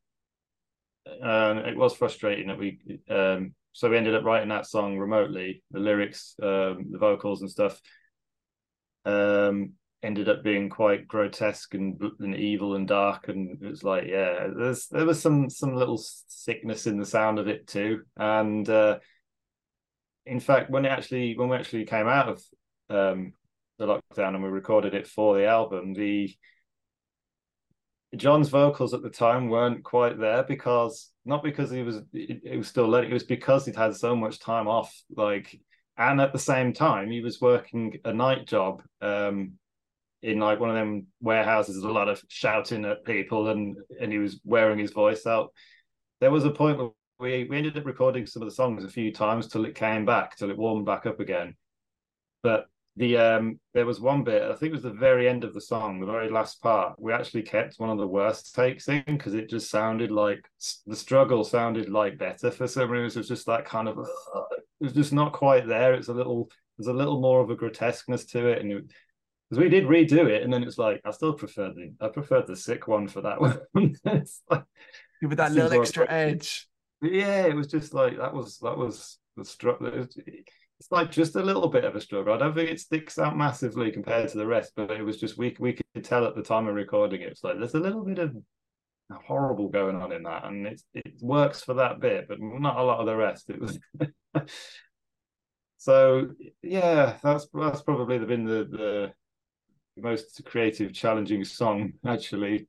[1.07, 2.79] and it was frustrating that we
[3.11, 5.65] um so we ended up writing that song remotely.
[5.73, 7.81] The lyrics, um, the vocals, and stuff
[9.05, 9.73] um,
[10.05, 13.29] ended up being quite grotesque and, and evil and dark.
[13.29, 17.39] And it was like, yeah, there's there was some some little sickness in the sound
[17.39, 18.03] of it too.
[18.17, 18.99] And uh,
[20.27, 22.43] in fact, when it actually when we actually came out of
[22.91, 23.33] um,
[23.79, 26.35] the lockdown and we recorded it for the album, the
[28.15, 32.69] John's vocals at the time weren't quite there because not because he was it, was
[32.69, 35.59] still letting it was because he'd had so much time off like
[35.97, 39.55] and at the same time he was working a night job um
[40.25, 44.19] in like one of them warehouses a lot of shouting at people and and he
[44.19, 45.53] was wearing his voice out.
[46.21, 48.89] There was a point where we, we ended up recording some of the songs a
[48.89, 51.55] few times till it came back till it warmed back up again.
[52.43, 55.53] But the um there was one bit i think it was the very end of
[55.53, 59.03] the song the very last part we actually kept one of the worst takes in
[59.07, 60.49] because it just sounded like
[60.87, 64.03] the struggle sounded like better for some reason it was just that kind of uh,
[64.53, 67.57] it was just not quite there it's a little there's a little more of a
[67.57, 68.85] grotesqueness to it and it
[69.55, 72.47] because we did redo it and then it's like i still prefer the i preferred
[72.47, 73.59] the sick one for that one
[74.05, 74.65] it's like
[75.21, 76.69] give it that little extra edge
[77.03, 80.07] yeah it was just like that was that was the struggle
[80.81, 82.35] it's like just a little bit of a struggle.
[82.35, 85.39] I don't think it sticks out massively compared to the rest, but it was just
[85.39, 87.29] we we could tell at the time of recording it.
[87.29, 88.37] It's like there's a little bit of
[89.11, 92.83] horrible going on in that, and it it works for that bit, but not a
[92.83, 93.51] lot of the rest.
[93.51, 93.79] It was
[95.79, 96.29] so
[96.63, 97.19] yeah.
[97.23, 99.13] That's that's probably been the the
[99.97, 102.67] most creative, challenging song actually.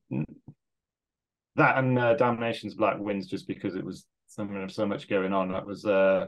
[1.55, 5.33] That and uh, Damnation's Black Winds, just because it was something of so much going
[5.33, 5.51] on.
[5.51, 6.27] That was uh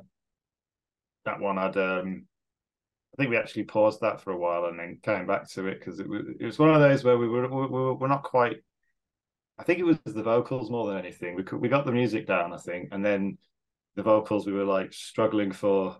[1.25, 2.25] that one had um
[3.13, 5.79] I think we actually paused that for a while and then came back to it
[5.79, 8.23] because it was it was one of those where we were we were, we're not
[8.23, 8.57] quite.
[9.57, 11.33] I think it was the vocals more than anything.
[11.35, 13.39] We could, we got the music down, I think, and then
[13.95, 15.97] the vocals we were like struggling for.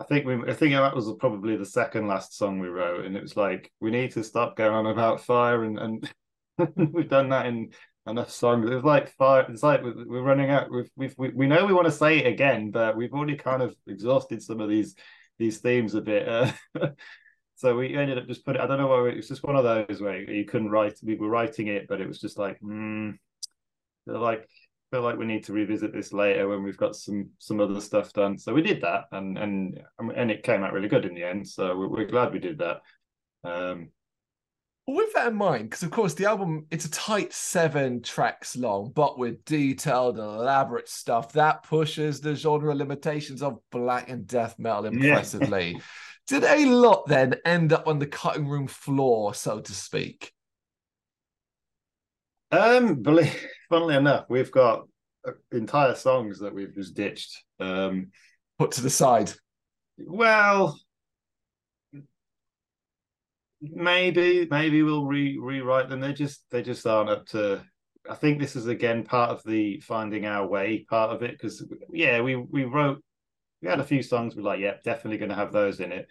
[0.00, 3.16] I think we I think that was probably the second last song we wrote, and
[3.16, 6.12] it was like we need to stop going on about fire, and and
[6.92, 7.72] we've done that in
[8.06, 8.68] enough songs.
[8.68, 9.50] It was like five.
[9.50, 10.70] It's like we're running out.
[10.70, 13.62] We've, we've we we know we want to say it again, but we've already kind
[13.62, 14.96] of exhausted some of these
[15.38, 16.26] these themes a bit.
[16.26, 16.50] Uh,
[17.56, 18.62] so we ended up just putting.
[18.62, 19.08] I don't know why.
[19.10, 20.98] It was just one of those where you couldn't write.
[21.02, 23.18] We were writing it, but it was just like, mm,
[24.06, 24.48] like
[24.90, 28.12] feel like we need to revisit this later when we've got some some other stuff
[28.12, 28.38] done.
[28.38, 29.80] So we did that, and and
[30.16, 31.46] and it came out really good in the end.
[31.46, 32.82] So we're, we're glad we did that.
[33.44, 33.90] Um,
[34.86, 38.90] with that in mind, because of course the album it's a tight seven tracks long,
[38.94, 44.86] but with detailed, elaborate stuff that pushes the genre limitations of black and death metal
[44.86, 45.72] impressively.
[45.72, 45.80] Yeah.
[46.26, 50.32] Did a lot then end up on the cutting room floor, so to speak?
[52.52, 53.34] Um, believe,
[53.70, 54.86] funnily enough, we've got
[55.26, 57.42] uh, entire songs that we've just ditched.
[57.58, 58.08] Um,
[58.58, 59.32] put to the side.
[59.96, 60.78] Well,
[63.62, 66.00] maybe maybe we'll re rewrite them.
[66.00, 67.62] They just they just aren't up to.
[68.08, 71.64] I think this is again part of the finding our way part of it because
[71.92, 73.02] yeah we we wrote
[73.60, 76.06] we had a few songs we're like yeah definitely going to have those in it.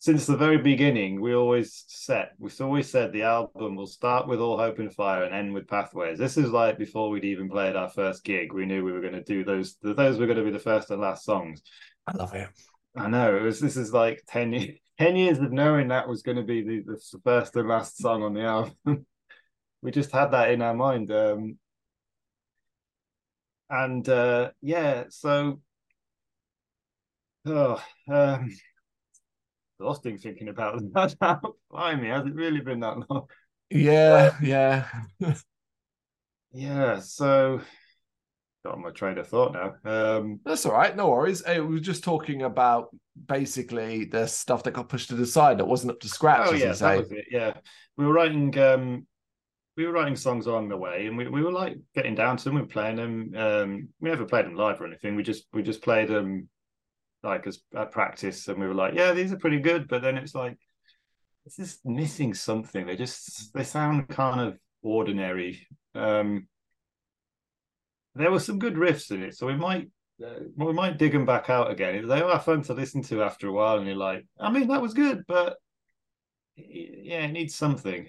[0.00, 4.40] Since the very beginning, we always set we've always said the album will start with
[4.40, 6.18] All Hope and Fire and end with Pathways.
[6.18, 8.54] This is like before we'd even played our first gig.
[8.54, 9.76] We knew we were going to do those.
[9.82, 11.60] Those were going to be the first and last songs.
[12.06, 12.48] I love it.
[12.96, 13.60] I know it was.
[13.60, 16.82] This is like ten years 10 years of knowing that was going to be the,
[16.84, 18.76] the first and last song on the album.
[19.82, 21.10] we just had that in our mind.
[21.10, 21.58] Um,
[23.70, 25.58] and uh, yeah, so
[27.46, 27.82] oh,
[28.12, 28.50] um,
[29.80, 31.40] exhausting thinking about that.
[31.70, 33.26] Blimey, has it really been that long?
[33.70, 34.86] Yeah, yeah.
[36.52, 37.60] yeah, so
[38.62, 39.74] got on my train of thought now.
[39.90, 41.42] Um, That's all right, no worries.
[41.44, 42.94] Hey, we were just talking about
[43.26, 46.48] basically the stuff that got pushed to the side that wasn't up to scratch.
[46.48, 47.26] Oh yeah, that was it.
[47.30, 47.54] Yeah,
[47.96, 48.56] we were writing.
[48.58, 49.06] Um,
[49.76, 52.44] we were writing songs along the way, and we, we were like getting down to
[52.44, 52.56] them.
[52.56, 53.32] We were playing them.
[53.34, 55.16] Um, we never played them live or anything.
[55.16, 56.50] We just we just played them
[57.22, 59.88] like as at practice, and we were like, yeah, these are pretty good.
[59.88, 60.56] But then it's like,
[61.44, 62.86] it's just missing something.
[62.86, 65.66] They just they sound kind of ordinary.
[65.94, 66.48] Um,
[68.14, 69.88] there were some good riffs in it, so we might
[70.24, 72.06] uh, we might dig them back out again.
[72.06, 74.82] They are fun to listen to after a while, and you're like, I mean, that
[74.82, 75.56] was good, but
[76.56, 78.08] yeah, it needs something.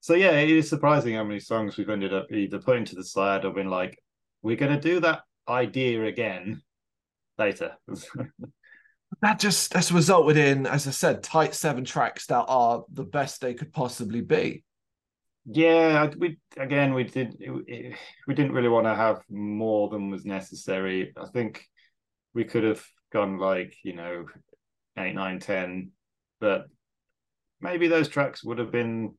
[0.00, 3.04] So yeah, it is surprising how many songs we've ended up either putting to the
[3.04, 3.98] side or been like,
[4.42, 6.62] we're going to do that idea again
[7.38, 7.76] later.
[9.22, 13.40] that just has resulted in, as I said, tight seven tracks that are the best
[13.40, 14.64] they could possibly be.
[15.50, 21.12] Yeah, we again we did we didn't really want to have more than was necessary.
[21.16, 21.64] I think
[22.34, 24.26] we could have gone like you know
[24.98, 25.92] eight, nine, ten,
[26.38, 26.66] but
[27.62, 29.14] maybe those tracks would have been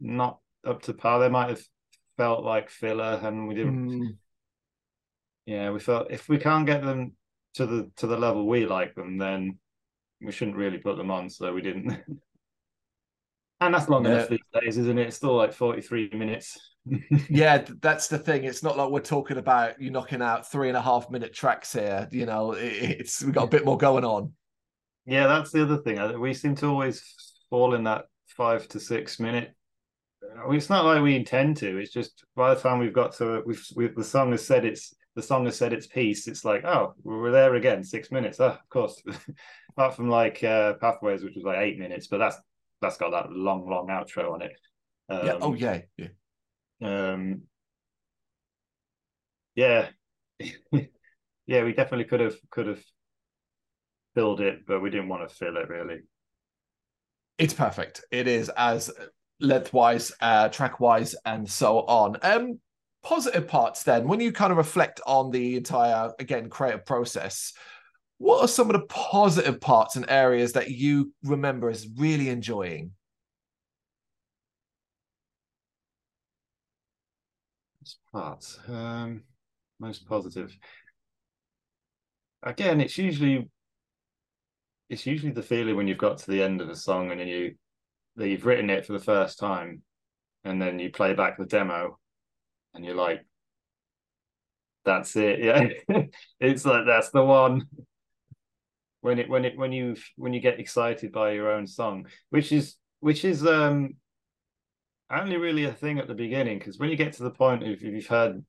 [0.00, 1.18] not up to par.
[1.18, 1.62] They might have
[2.16, 3.90] felt like filler, and we didn't.
[3.90, 4.16] Mm.
[5.46, 7.14] Yeah, we felt if we can't get them
[7.54, 9.58] to the to the level we like them, then
[10.20, 11.28] we shouldn't really put them on.
[11.30, 12.02] So we didn't.
[13.62, 14.14] And that's long yeah.
[14.14, 15.06] enough these days, isn't it?
[15.06, 16.58] It's still like 43 minutes.
[17.30, 18.42] yeah, that's the thing.
[18.42, 21.72] It's not like we're talking about you knocking out three and a half minute tracks
[21.72, 22.08] here.
[22.10, 24.32] You know, it's we've got a bit more going on.
[25.06, 26.18] Yeah, that's the other thing.
[26.18, 27.04] We seem to always
[27.50, 29.54] fall in that five to six minute.
[30.48, 31.78] It's not like we intend to.
[31.78, 34.92] It's just by the time we've got to we've, we've the song has said it's
[35.14, 36.26] the song has said its piece.
[36.28, 38.40] It's like oh we're there again six minutes.
[38.40, 39.02] Oh, of course.
[39.70, 42.36] Apart from like uh, Pathways, which was like eight minutes, but that's
[42.80, 44.52] that's got that long, long outro on it.
[45.08, 45.38] Um, yeah.
[45.40, 45.80] Oh yeah.
[45.96, 47.12] Yeah.
[47.12, 47.42] Um.
[49.54, 49.88] Yeah.
[50.72, 51.64] yeah.
[51.64, 52.82] We definitely could have could have
[54.14, 56.00] filled it, but we didn't want to fill it really.
[57.38, 58.04] It's perfect.
[58.10, 58.90] It is as
[59.40, 62.16] lengthwise, uh, track wise, and so on.
[62.22, 62.60] Um,
[63.02, 67.52] positive parts then, when you kind of reflect on the entire again creative process,
[68.18, 72.92] what are some of the positive parts and areas that you remember as really enjoying?
[78.12, 79.22] Parts, um,
[79.80, 80.54] most positive.
[82.42, 83.48] Again, it's usually
[84.90, 87.54] it's usually the feeling when you've got to the end of a song and you
[88.16, 89.82] that you've written it for the first time,
[90.44, 91.98] and then you play back the demo,
[92.74, 93.24] and you're like,
[94.84, 95.40] "That's it."
[95.88, 96.02] Yeah,
[96.40, 97.66] it's like that's the one
[99.02, 102.52] when it when it when you when you get excited by your own song, which
[102.52, 103.94] is which is um
[105.10, 107.82] only really a thing at the beginning because when you get to the point of
[107.82, 108.42] you've heard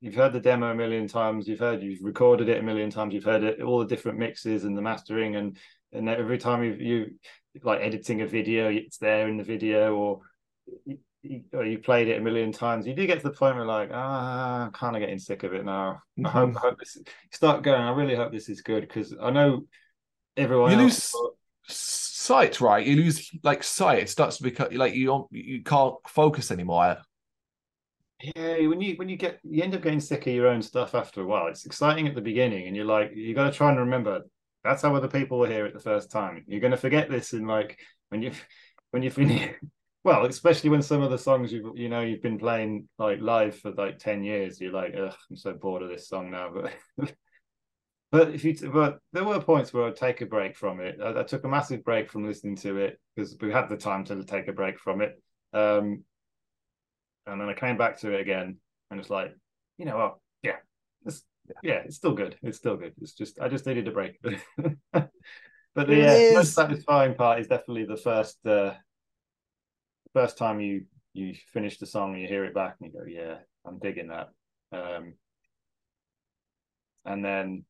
[0.00, 3.12] you've heard the demo a million times, you've heard you've recorded it a million times,
[3.12, 5.58] you've heard it all the different mixes and the mastering and
[5.92, 7.10] and every time you you
[7.64, 10.20] like editing a video, it's there in the video or
[11.22, 13.66] you, or you played it a million times, you do get to the point where
[13.66, 16.02] like, ah, I'm kind of getting sick of it now.
[16.18, 16.26] Mm-hmm.
[16.26, 16.98] I hope, I hope this
[17.32, 17.80] start going.
[17.80, 19.62] I really hope this is good because I know
[20.36, 20.72] everyone.
[20.72, 21.12] You lose
[21.66, 22.86] sight, right?
[22.86, 24.00] You lose like sight.
[24.00, 26.98] It starts to become like you you can't focus anymore.
[28.22, 30.94] Yeah, when you when you get you end up getting sick of your own stuff
[30.94, 31.46] after a while.
[31.48, 34.22] It's exciting at the beginning, and you're like, you got to try and remember
[34.62, 36.44] that's how other people were here at the first time.
[36.46, 37.78] You're going to forget this, and like
[38.10, 38.32] when you
[38.90, 39.54] when you finish
[40.02, 43.58] well, especially when some of the songs you you know you've been playing like live
[43.58, 46.52] for like ten years, you're like, ugh, I'm so bored of this song now.
[46.96, 47.14] But
[48.12, 50.98] but if you but there were points where I'd take a break from it.
[51.00, 54.04] I, I took a massive break from listening to it because we had the time
[54.06, 55.22] to take a break from it.
[55.52, 56.02] Um,
[57.26, 58.56] and then I came back to it again,
[58.90, 59.32] and it's like,
[59.78, 60.18] you know what?
[60.42, 60.56] Yeah,
[61.06, 61.22] it's,
[61.62, 62.36] yeah, it's still good.
[62.42, 62.94] It's still good.
[63.00, 64.20] It's just I just needed a break.
[64.92, 65.10] but
[65.74, 68.44] the uh, most satisfying part is definitely the first.
[68.44, 68.72] Uh,
[70.14, 73.04] first time you you finish the song and you hear it back and you go,
[73.06, 74.28] yeah, I'm digging that.
[74.72, 75.14] Um,
[77.04, 77.64] and then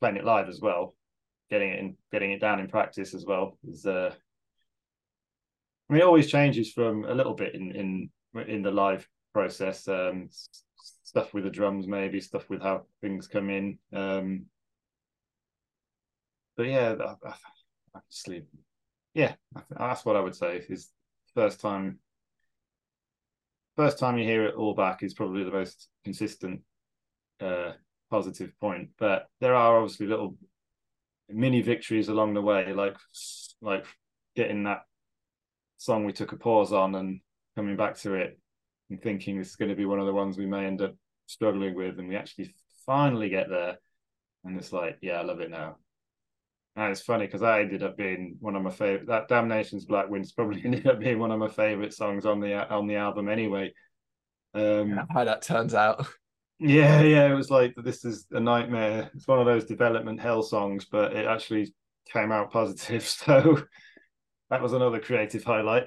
[0.00, 0.94] playing it live as well,
[1.50, 3.86] getting it in, getting it down in practice as well is.
[3.86, 4.12] Uh,
[5.88, 8.10] I mean, it always changes from a little bit in in
[8.48, 9.86] in the live process.
[9.88, 10.28] Um,
[11.10, 13.78] stuff with the drums, maybe stuff with how things come in.
[13.92, 14.46] Um,
[16.56, 16.94] but yeah,
[17.94, 18.44] obviously,
[19.12, 19.34] yeah,
[19.70, 20.88] that's what I would say is
[21.34, 21.98] first time
[23.76, 26.60] first time you hear it all back is probably the most consistent
[27.40, 27.72] uh,
[28.10, 28.90] positive point.
[28.98, 30.36] But there are obviously little
[31.28, 32.96] mini victories along the way, like
[33.62, 33.86] like
[34.36, 34.82] getting that
[35.78, 37.20] song we took a pause on and
[37.56, 38.38] coming back to it
[38.90, 40.94] and thinking this is going to be one of the ones we may end up
[41.26, 42.54] struggling with, and we actually
[42.84, 43.78] finally get there,
[44.44, 45.76] and it's like, yeah, I love it now.
[46.76, 49.08] And it's funny because I ended up being one of my favorite.
[49.08, 52.54] That "Damnation's Black Winds" probably ended up being one of my favorite songs on the
[52.72, 53.72] on the album anyway.
[54.54, 56.06] Um, yeah, how that turns out.
[56.62, 59.10] Yeah, yeah, it was like this is a nightmare.
[59.14, 61.72] It's one of those development hell songs, but it actually
[62.12, 63.02] came out positive.
[63.08, 63.62] So
[64.50, 65.84] that was another creative highlight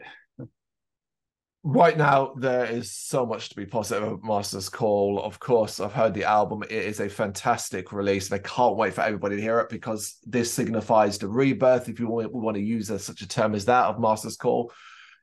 [1.64, 5.22] right now there is so much to be positive about master's call.
[5.22, 6.64] Of course i've heard the album.
[6.64, 10.18] It is a fantastic release and i can't wait for everybody to hear it because
[10.26, 13.66] this signifies the rebirth if you want, want to use a, such a term as
[13.66, 14.74] that of master's call.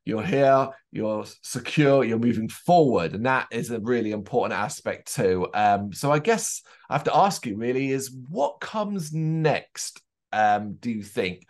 [0.07, 5.47] You're here you're secure you're moving forward and that is a really important aspect too.
[5.53, 10.01] Um, so i guess i have to ask you really is what comes next
[10.33, 11.45] um, do you think?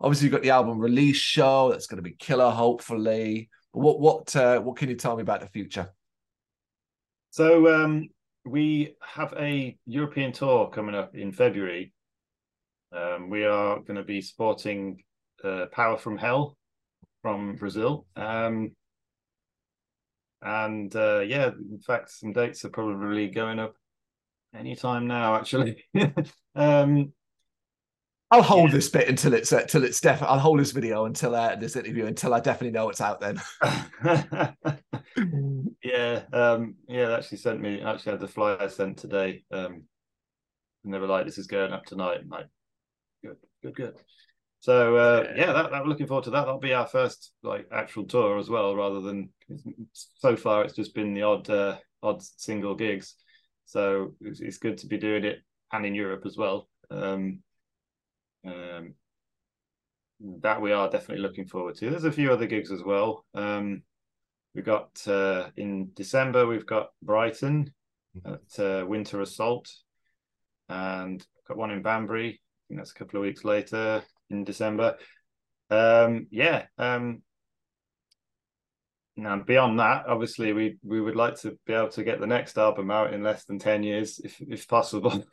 [0.00, 4.34] Obviously you've got the album release show that's going to be killer hopefully What what
[4.34, 5.90] uh, what can you tell me about the future?
[7.28, 8.08] So um,
[8.46, 11.92] we have a European tour coming up in February.
[12.90, 15.04] Um, we are going to be supporting
[15.44, 16.56] uh, Power from Hell
[17.20, 18.06] from Brazil.
[18.16, 18.72] Um,
[20.40, 23.74] and uh, yeah, in fact, some dates are probably going up
[24.54, 25.36] anytime now.
[25.36, 25.84] Actually,
[26.54, 27.12] um,
[28.30, 28.76] I'll hold yeah.
[28.76, 30.34] this bit until it's uh, until it's definitely.
[30.34, 33.20] I'll hold this video until uh, this interview until I definitely know it's out.
[33.20, 33.40] Then.
[35.82, 37.06] yeah, um, yeah.
[37.06, 37.80] They actually sent me.
[37.82, 39.84] Actually, had the flyer sent today, um,
[40.84, 42.48] and they were like, "This is going up tonight." I'm like,
[43.22, 43.94] good, good, good.
[44.58, 46.46] So uh, yeah, that, that, we're looking forward to that.
[46.46, 49.28] That'll be our first like actual tour as well, rather than
[49.92, 53.14] so far it's just been the odd uh, odd single gigs.
[53.66, 55.38] So it's, it's good to be doing it
[55.72, 56.68] and in Europe as well.
[56.90, 57.40] Um,
[58.46, 58.94] um,
[60.40, 61.90] that we are definitely looking forward to.
[61.90, 63.24] There's a few other gigs as well.
[63.34, 63.82] Um,
[64.54, 66.46] we got uh, in December.
[66.46, 67.72] We've got Brighton
[68.24, 69.70] at uh, Winter Assault,
[70.68, 72.28] and got one in Banbury.
[72.28, 74.96] I think that's a couple of weeks later in December.
[75.70, 76.64] Um, yeah.
[76.78, 77.22] Um,
[79.16, 82.58] now beyond that, obviously, we we would like to be able to get the next
[82.58, 85.24] album out in less than ten years, if if possible.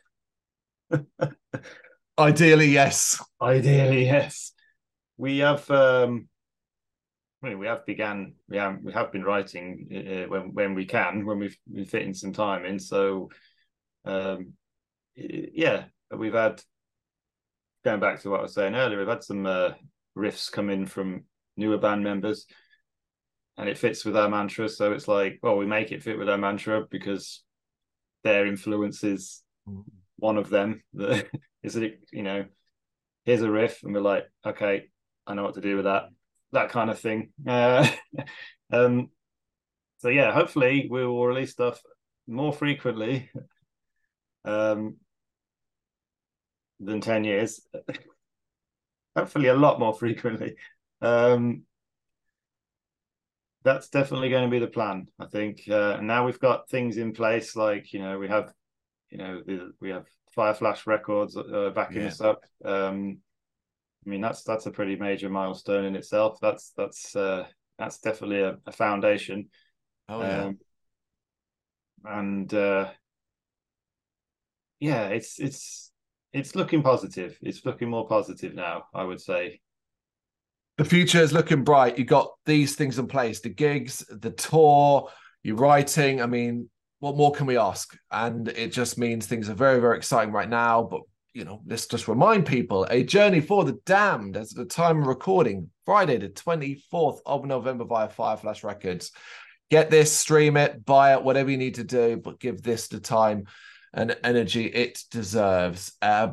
[2.18, 3.22] Ideally, yes.
[3.40, 4.52] Ideally, yes.
[5.16, 5.68] We have.
[5.70, 6.28] Um,
[7.42, 8.34] I mean, we have began.
[8.48, 12.14] We have we have been writing uh, when when we can, when we've been fitting
[12.14, 12.78] some time in.
[12.78, 13.30] So,
[14.04, 14.52] um,
[15.16, 15.84] yeah,
[16.16, 16.62] we've had.
[17.84, 19.72] Going back to what I was saying earlier, we've had some uh,
[20.16, 21.24] riffs come in from
[21.56, 22.46] newer band members,
[23.58, 24.70] and it fits with our mantra.
[24.70, 27.42] So it's like, well, we make it fit with our mantra because
[28.22, 29.82] their influence is mm-hmm.
[30.16, 31.26] one of them that
[31.64, 32.44] is it you know
[33.24, 34.84] here's a riff and we're like okay
[35.26, 36.04] i know what to do with that
[36.54, 37.30] that kind of thing.
[37.46, 37.86] Uh,
[38.72, 39.10] um
[39.98, 41.80] so yeah hopefully we will release stuff
[42.26, 43.30] more frequently
[44.44, 44.96] um
[46.80, 47.60] than 10 years.
[49.16, 50.56] Hopefully a lot more frequently.
[51.00, 51.62] Um
[53.62, 55.62] that's definitely going to be the plan i think.
[55.68, 58.52] Uh, and now we've got things in place like you know we have
[59.10, 59.42] you know
[59.80, 60.06] we have
[60.36, 62.08] Fireflash Records uh, backing yeah.
[62.08, 62.44] us up.
[62.64, 63.18] Um,
[64.06, 66.38] I mean, that's that's a pretty major milestone in itself.
[66.40, 67.46] That's that's uh,
[67.78, 69.48] that's definitely a, a foundation.
[70.08, 70.44] Oh yeah.
[70.44, 70.58] Um,
[72.04, 72.90] and uh,
[74.80, 75.92] yeah, it's it's
[76.32, 77.38] it's looking positive.
[77.40, 78.84] It's looking more positive now.
[78.94, 79.60] I would say.
[80.76, 81.98] The future is looking bright.
[81.98, 85.08] You got these things in place: the gigs, the tour,
[85.42, 86.20] your writing.
[86.20, 86.68] I mean,
[87.04, 87.94] what more can we ask?
[88.10, 90.82] And it just means things are very, very exciting right now.
[90.82, 91.02] But
[91.34, 95.06] you know, let's just remind people a journey for the damned as the time of
[95.06, 99.12] recording, Friday, the 24th of November via Fireflash Records.
[99.70, 103.00] Get this, stream it, buy it, whatever you need to do, but give this the
[103.00, 103.44] time
[103.92, 105.92] and energy it deserves.
[106.00, 106.28] Uh,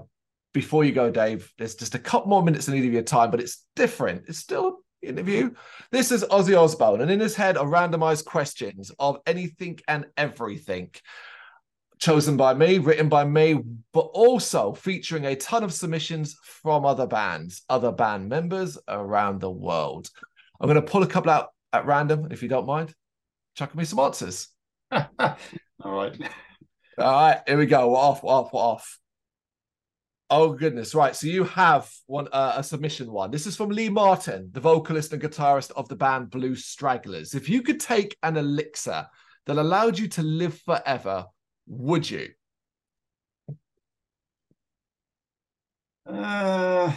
[0.53, 3.29] before you go, Dave, there's just a couple more minutes in need of your time,
[3.29, 4.23] but it's different.
[4.29, 5.51] It's still interview.
[5.91, 10.91] This is Ozzy Osbourne, and in his head are randomized questions of anything and everything
[12.01, 13.55] chosen by me, written by me,
[13.93, 19.51] but also featuring a ton of submissions from other bands, other band members around the
[19.51, 20.09] world.
[20.59, 22.93] I'm going to pull a couple out at random, if you don't mind.
[23.55, 24.47] Chucking me some answers.
[24.91, 25.07] All
[25.83, 26.17] right.
[26.97, 27.89] All right, here we go.
[27.89, 28.99] We're off, we're off, we're off.
[30.33, 31.13] Oh goodness, right.
[31.13, 33.31] So you have one uh, a submission one.
[33.31, 37.35] This is from Lee Martin, the vocalist and guitarist of the band Blue Stragglers.
[37.35, 39.07] If you could take an elixir
[39.45, 41.25] that allowed you to live forever,
[41.67, 42.29] would you?
[46.05, 46.93] Uh,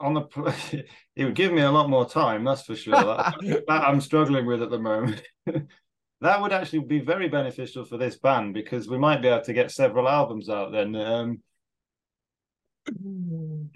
[0.00, 2.96] on the it would give me a lot more time, that's for sure.
[2.96, 5.22] that, that I'm struggling with at the moment.
[6.20, 9.52] that would actually be very beneficial for this band because we might be able to
[9.52, 10.96] get several albums out then.
[10.96, 11.42] Um,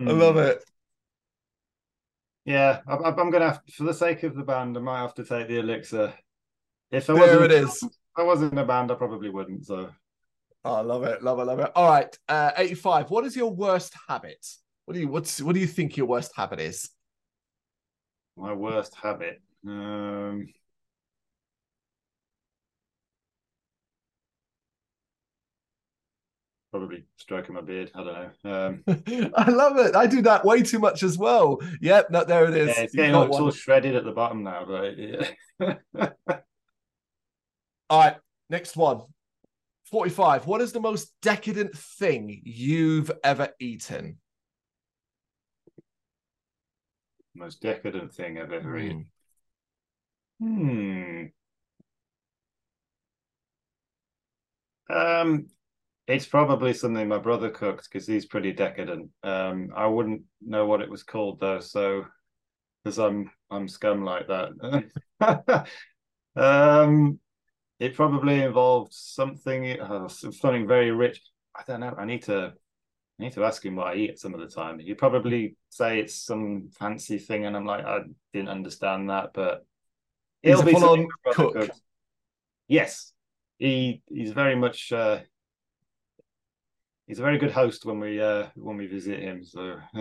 [0.01, 0.63] I love it.
[2.45, 5.25] Yeah, I, am gonna have, for the sake of the band, I might have to
[5.25, 6.13] take the elixir.
[6.91, 7.83] If I wasn't, it is.
[7.83, 9.65] If I wasn't in a band, I probably wouldn't.
[9.65, 9.91] So,
[10.65, 11.71] oh, I love it, love it, love it.
[11.77, 13.11] All right, uh, 85.
[13.11, 14.45] What is your worst habit?
[14.85, 16.91] What do you what's what do you think your worst habit is?
[18.37, 19.41] My worst habit.
[19.65, 20.49] Um
[26.73, 27.91] probably stroking my beard.
[27.95, 28.31] I don't know.
[28.45, 28.83] Um,
[29.37, 29.95] I love it.
[29.95, 31.61] I do that way too much as well.
[31.81, 32.69] Yep, no, there it is.
[32.69, 35.27] Yeah, it's getting all, shredded at the bottom now, but yeah.
[37.91, 38.17] all right,
[38.51, 39.03] next one.
[39.91, 40.47] 45.
[40.47, 44.19] What is the most decadent thing you've ever eaten?
[47.35, 49.07] most decadent thing I've ever eaten.
[50.39, 51.25] Hmm.
[54.91, 55.47] Um,
[56.13, 59.09] it's probably something my brother cooked because he's pretty decadent.
[59.23, 62.05] Um, I wouldn't know what it was called though, so
[62.85, 65.67] because I'm I'm scum like that.
[66.37, 67.19] um,
[67.81, 71.23] it probably involved something uh, something very rich.
[71.57, 71.95] I don't know.
[71.97, 72.53] I need to
[73.19, 74.81] I need to ask him what I eat some of the time.
[74.81, 78.01] He'd probably say it's some fancy thing, and I'm like, I
[78.35, 79.65] didn't understand that, but
[80.43, 81.55] He's a full-on cook.
[81.55, 81.81] cooks.
[82.69, 83.13] Yes,
[83.59, 85.21] he he's very much uh,
[87.13, 89.45] he's a very good host when we uh, when we visit him.
[89.45, 89.77] So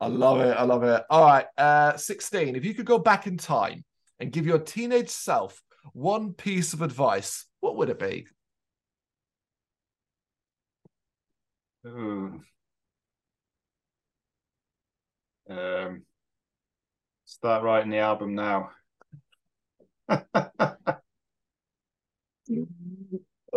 [0.00, 0.56] I love it.
[0.56, 1.02] I love it.
[1.10, 2.54] All right, uh, sixteen.
[2.54, 3.84] If you could go back in time
[4.20, 5.60] and give your teenage self
[5.94, 8.28] one piece of advice, what would it be?
[11.88, 12.40] Ooh.
[15.50, 16.04] Um,
[17.24, 18.70] start writing the album now.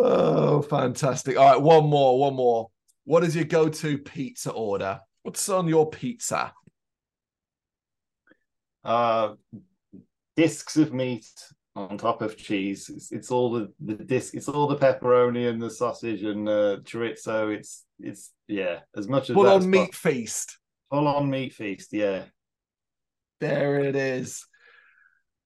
[0.06, 1.38] oh, fantastic.
[1.38, 2.70] All right, one more, one more.
[3.06, 5.00] What is your go to pizza order?
[5.24, 6.54] What's on your pizza?
[8.84, 9.34] Uh,
[10.36, 11.28] discs of meat
[11.76, 12.90] on top of cheese.
[12.90, 14.34] It's, it's all the the disc.
[14.36, 17.54] It's all the pepperoni and the sausage and uh, chorizo.
[17.56, 20.58] It's it's yeah, as much as Full on meat po- feast.
[20.92, 21.90] full on meat feast.
[21.94, 22.24] Yeah,
[23.40, 24.46] There it is.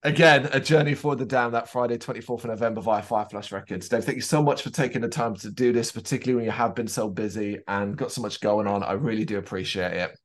[0.03, 3.89] Again, a journey for the Damned that Friday, 24th of November via Fireflash Records.
[3.89, 6.51] Dave, thank you so much for taking the time to do this, particularly when you
[6.51, 8.81] have been so busy and got so much going on.
[8.81, 10.17] I really do appreciate it.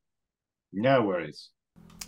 [0.71, 1.49] no worries.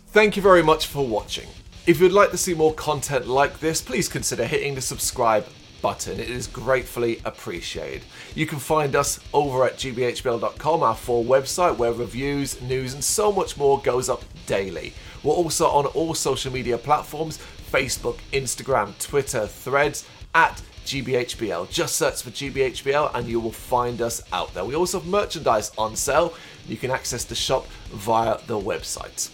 [0.08, 1.46] Thank you very much for watching.
[1.86, 5.44] If you'd like to see more content like this, please consider hitting the subscribe
[5.82, 6.18] button.
[6.18, 8.02] It is gratefully appreciated.
[8.34, 13.30] You can find us over at gbhbl.com, our full website where reviews, news, and so
[13.30, 14.94] much more goes up daily.
[15.22, 17.38] We're also on all social media platforms
[17.70, 20.04] Facebook, Instagram, Twitter, Threads
[20.34, 21.70] at GBHBL.
[21.70, 24.64] Just search for GBHBL and you will find us out there.
[24.64, 26.34] We also have merchandise on sale.
[26.66, 29.30] You can access the shop via the website.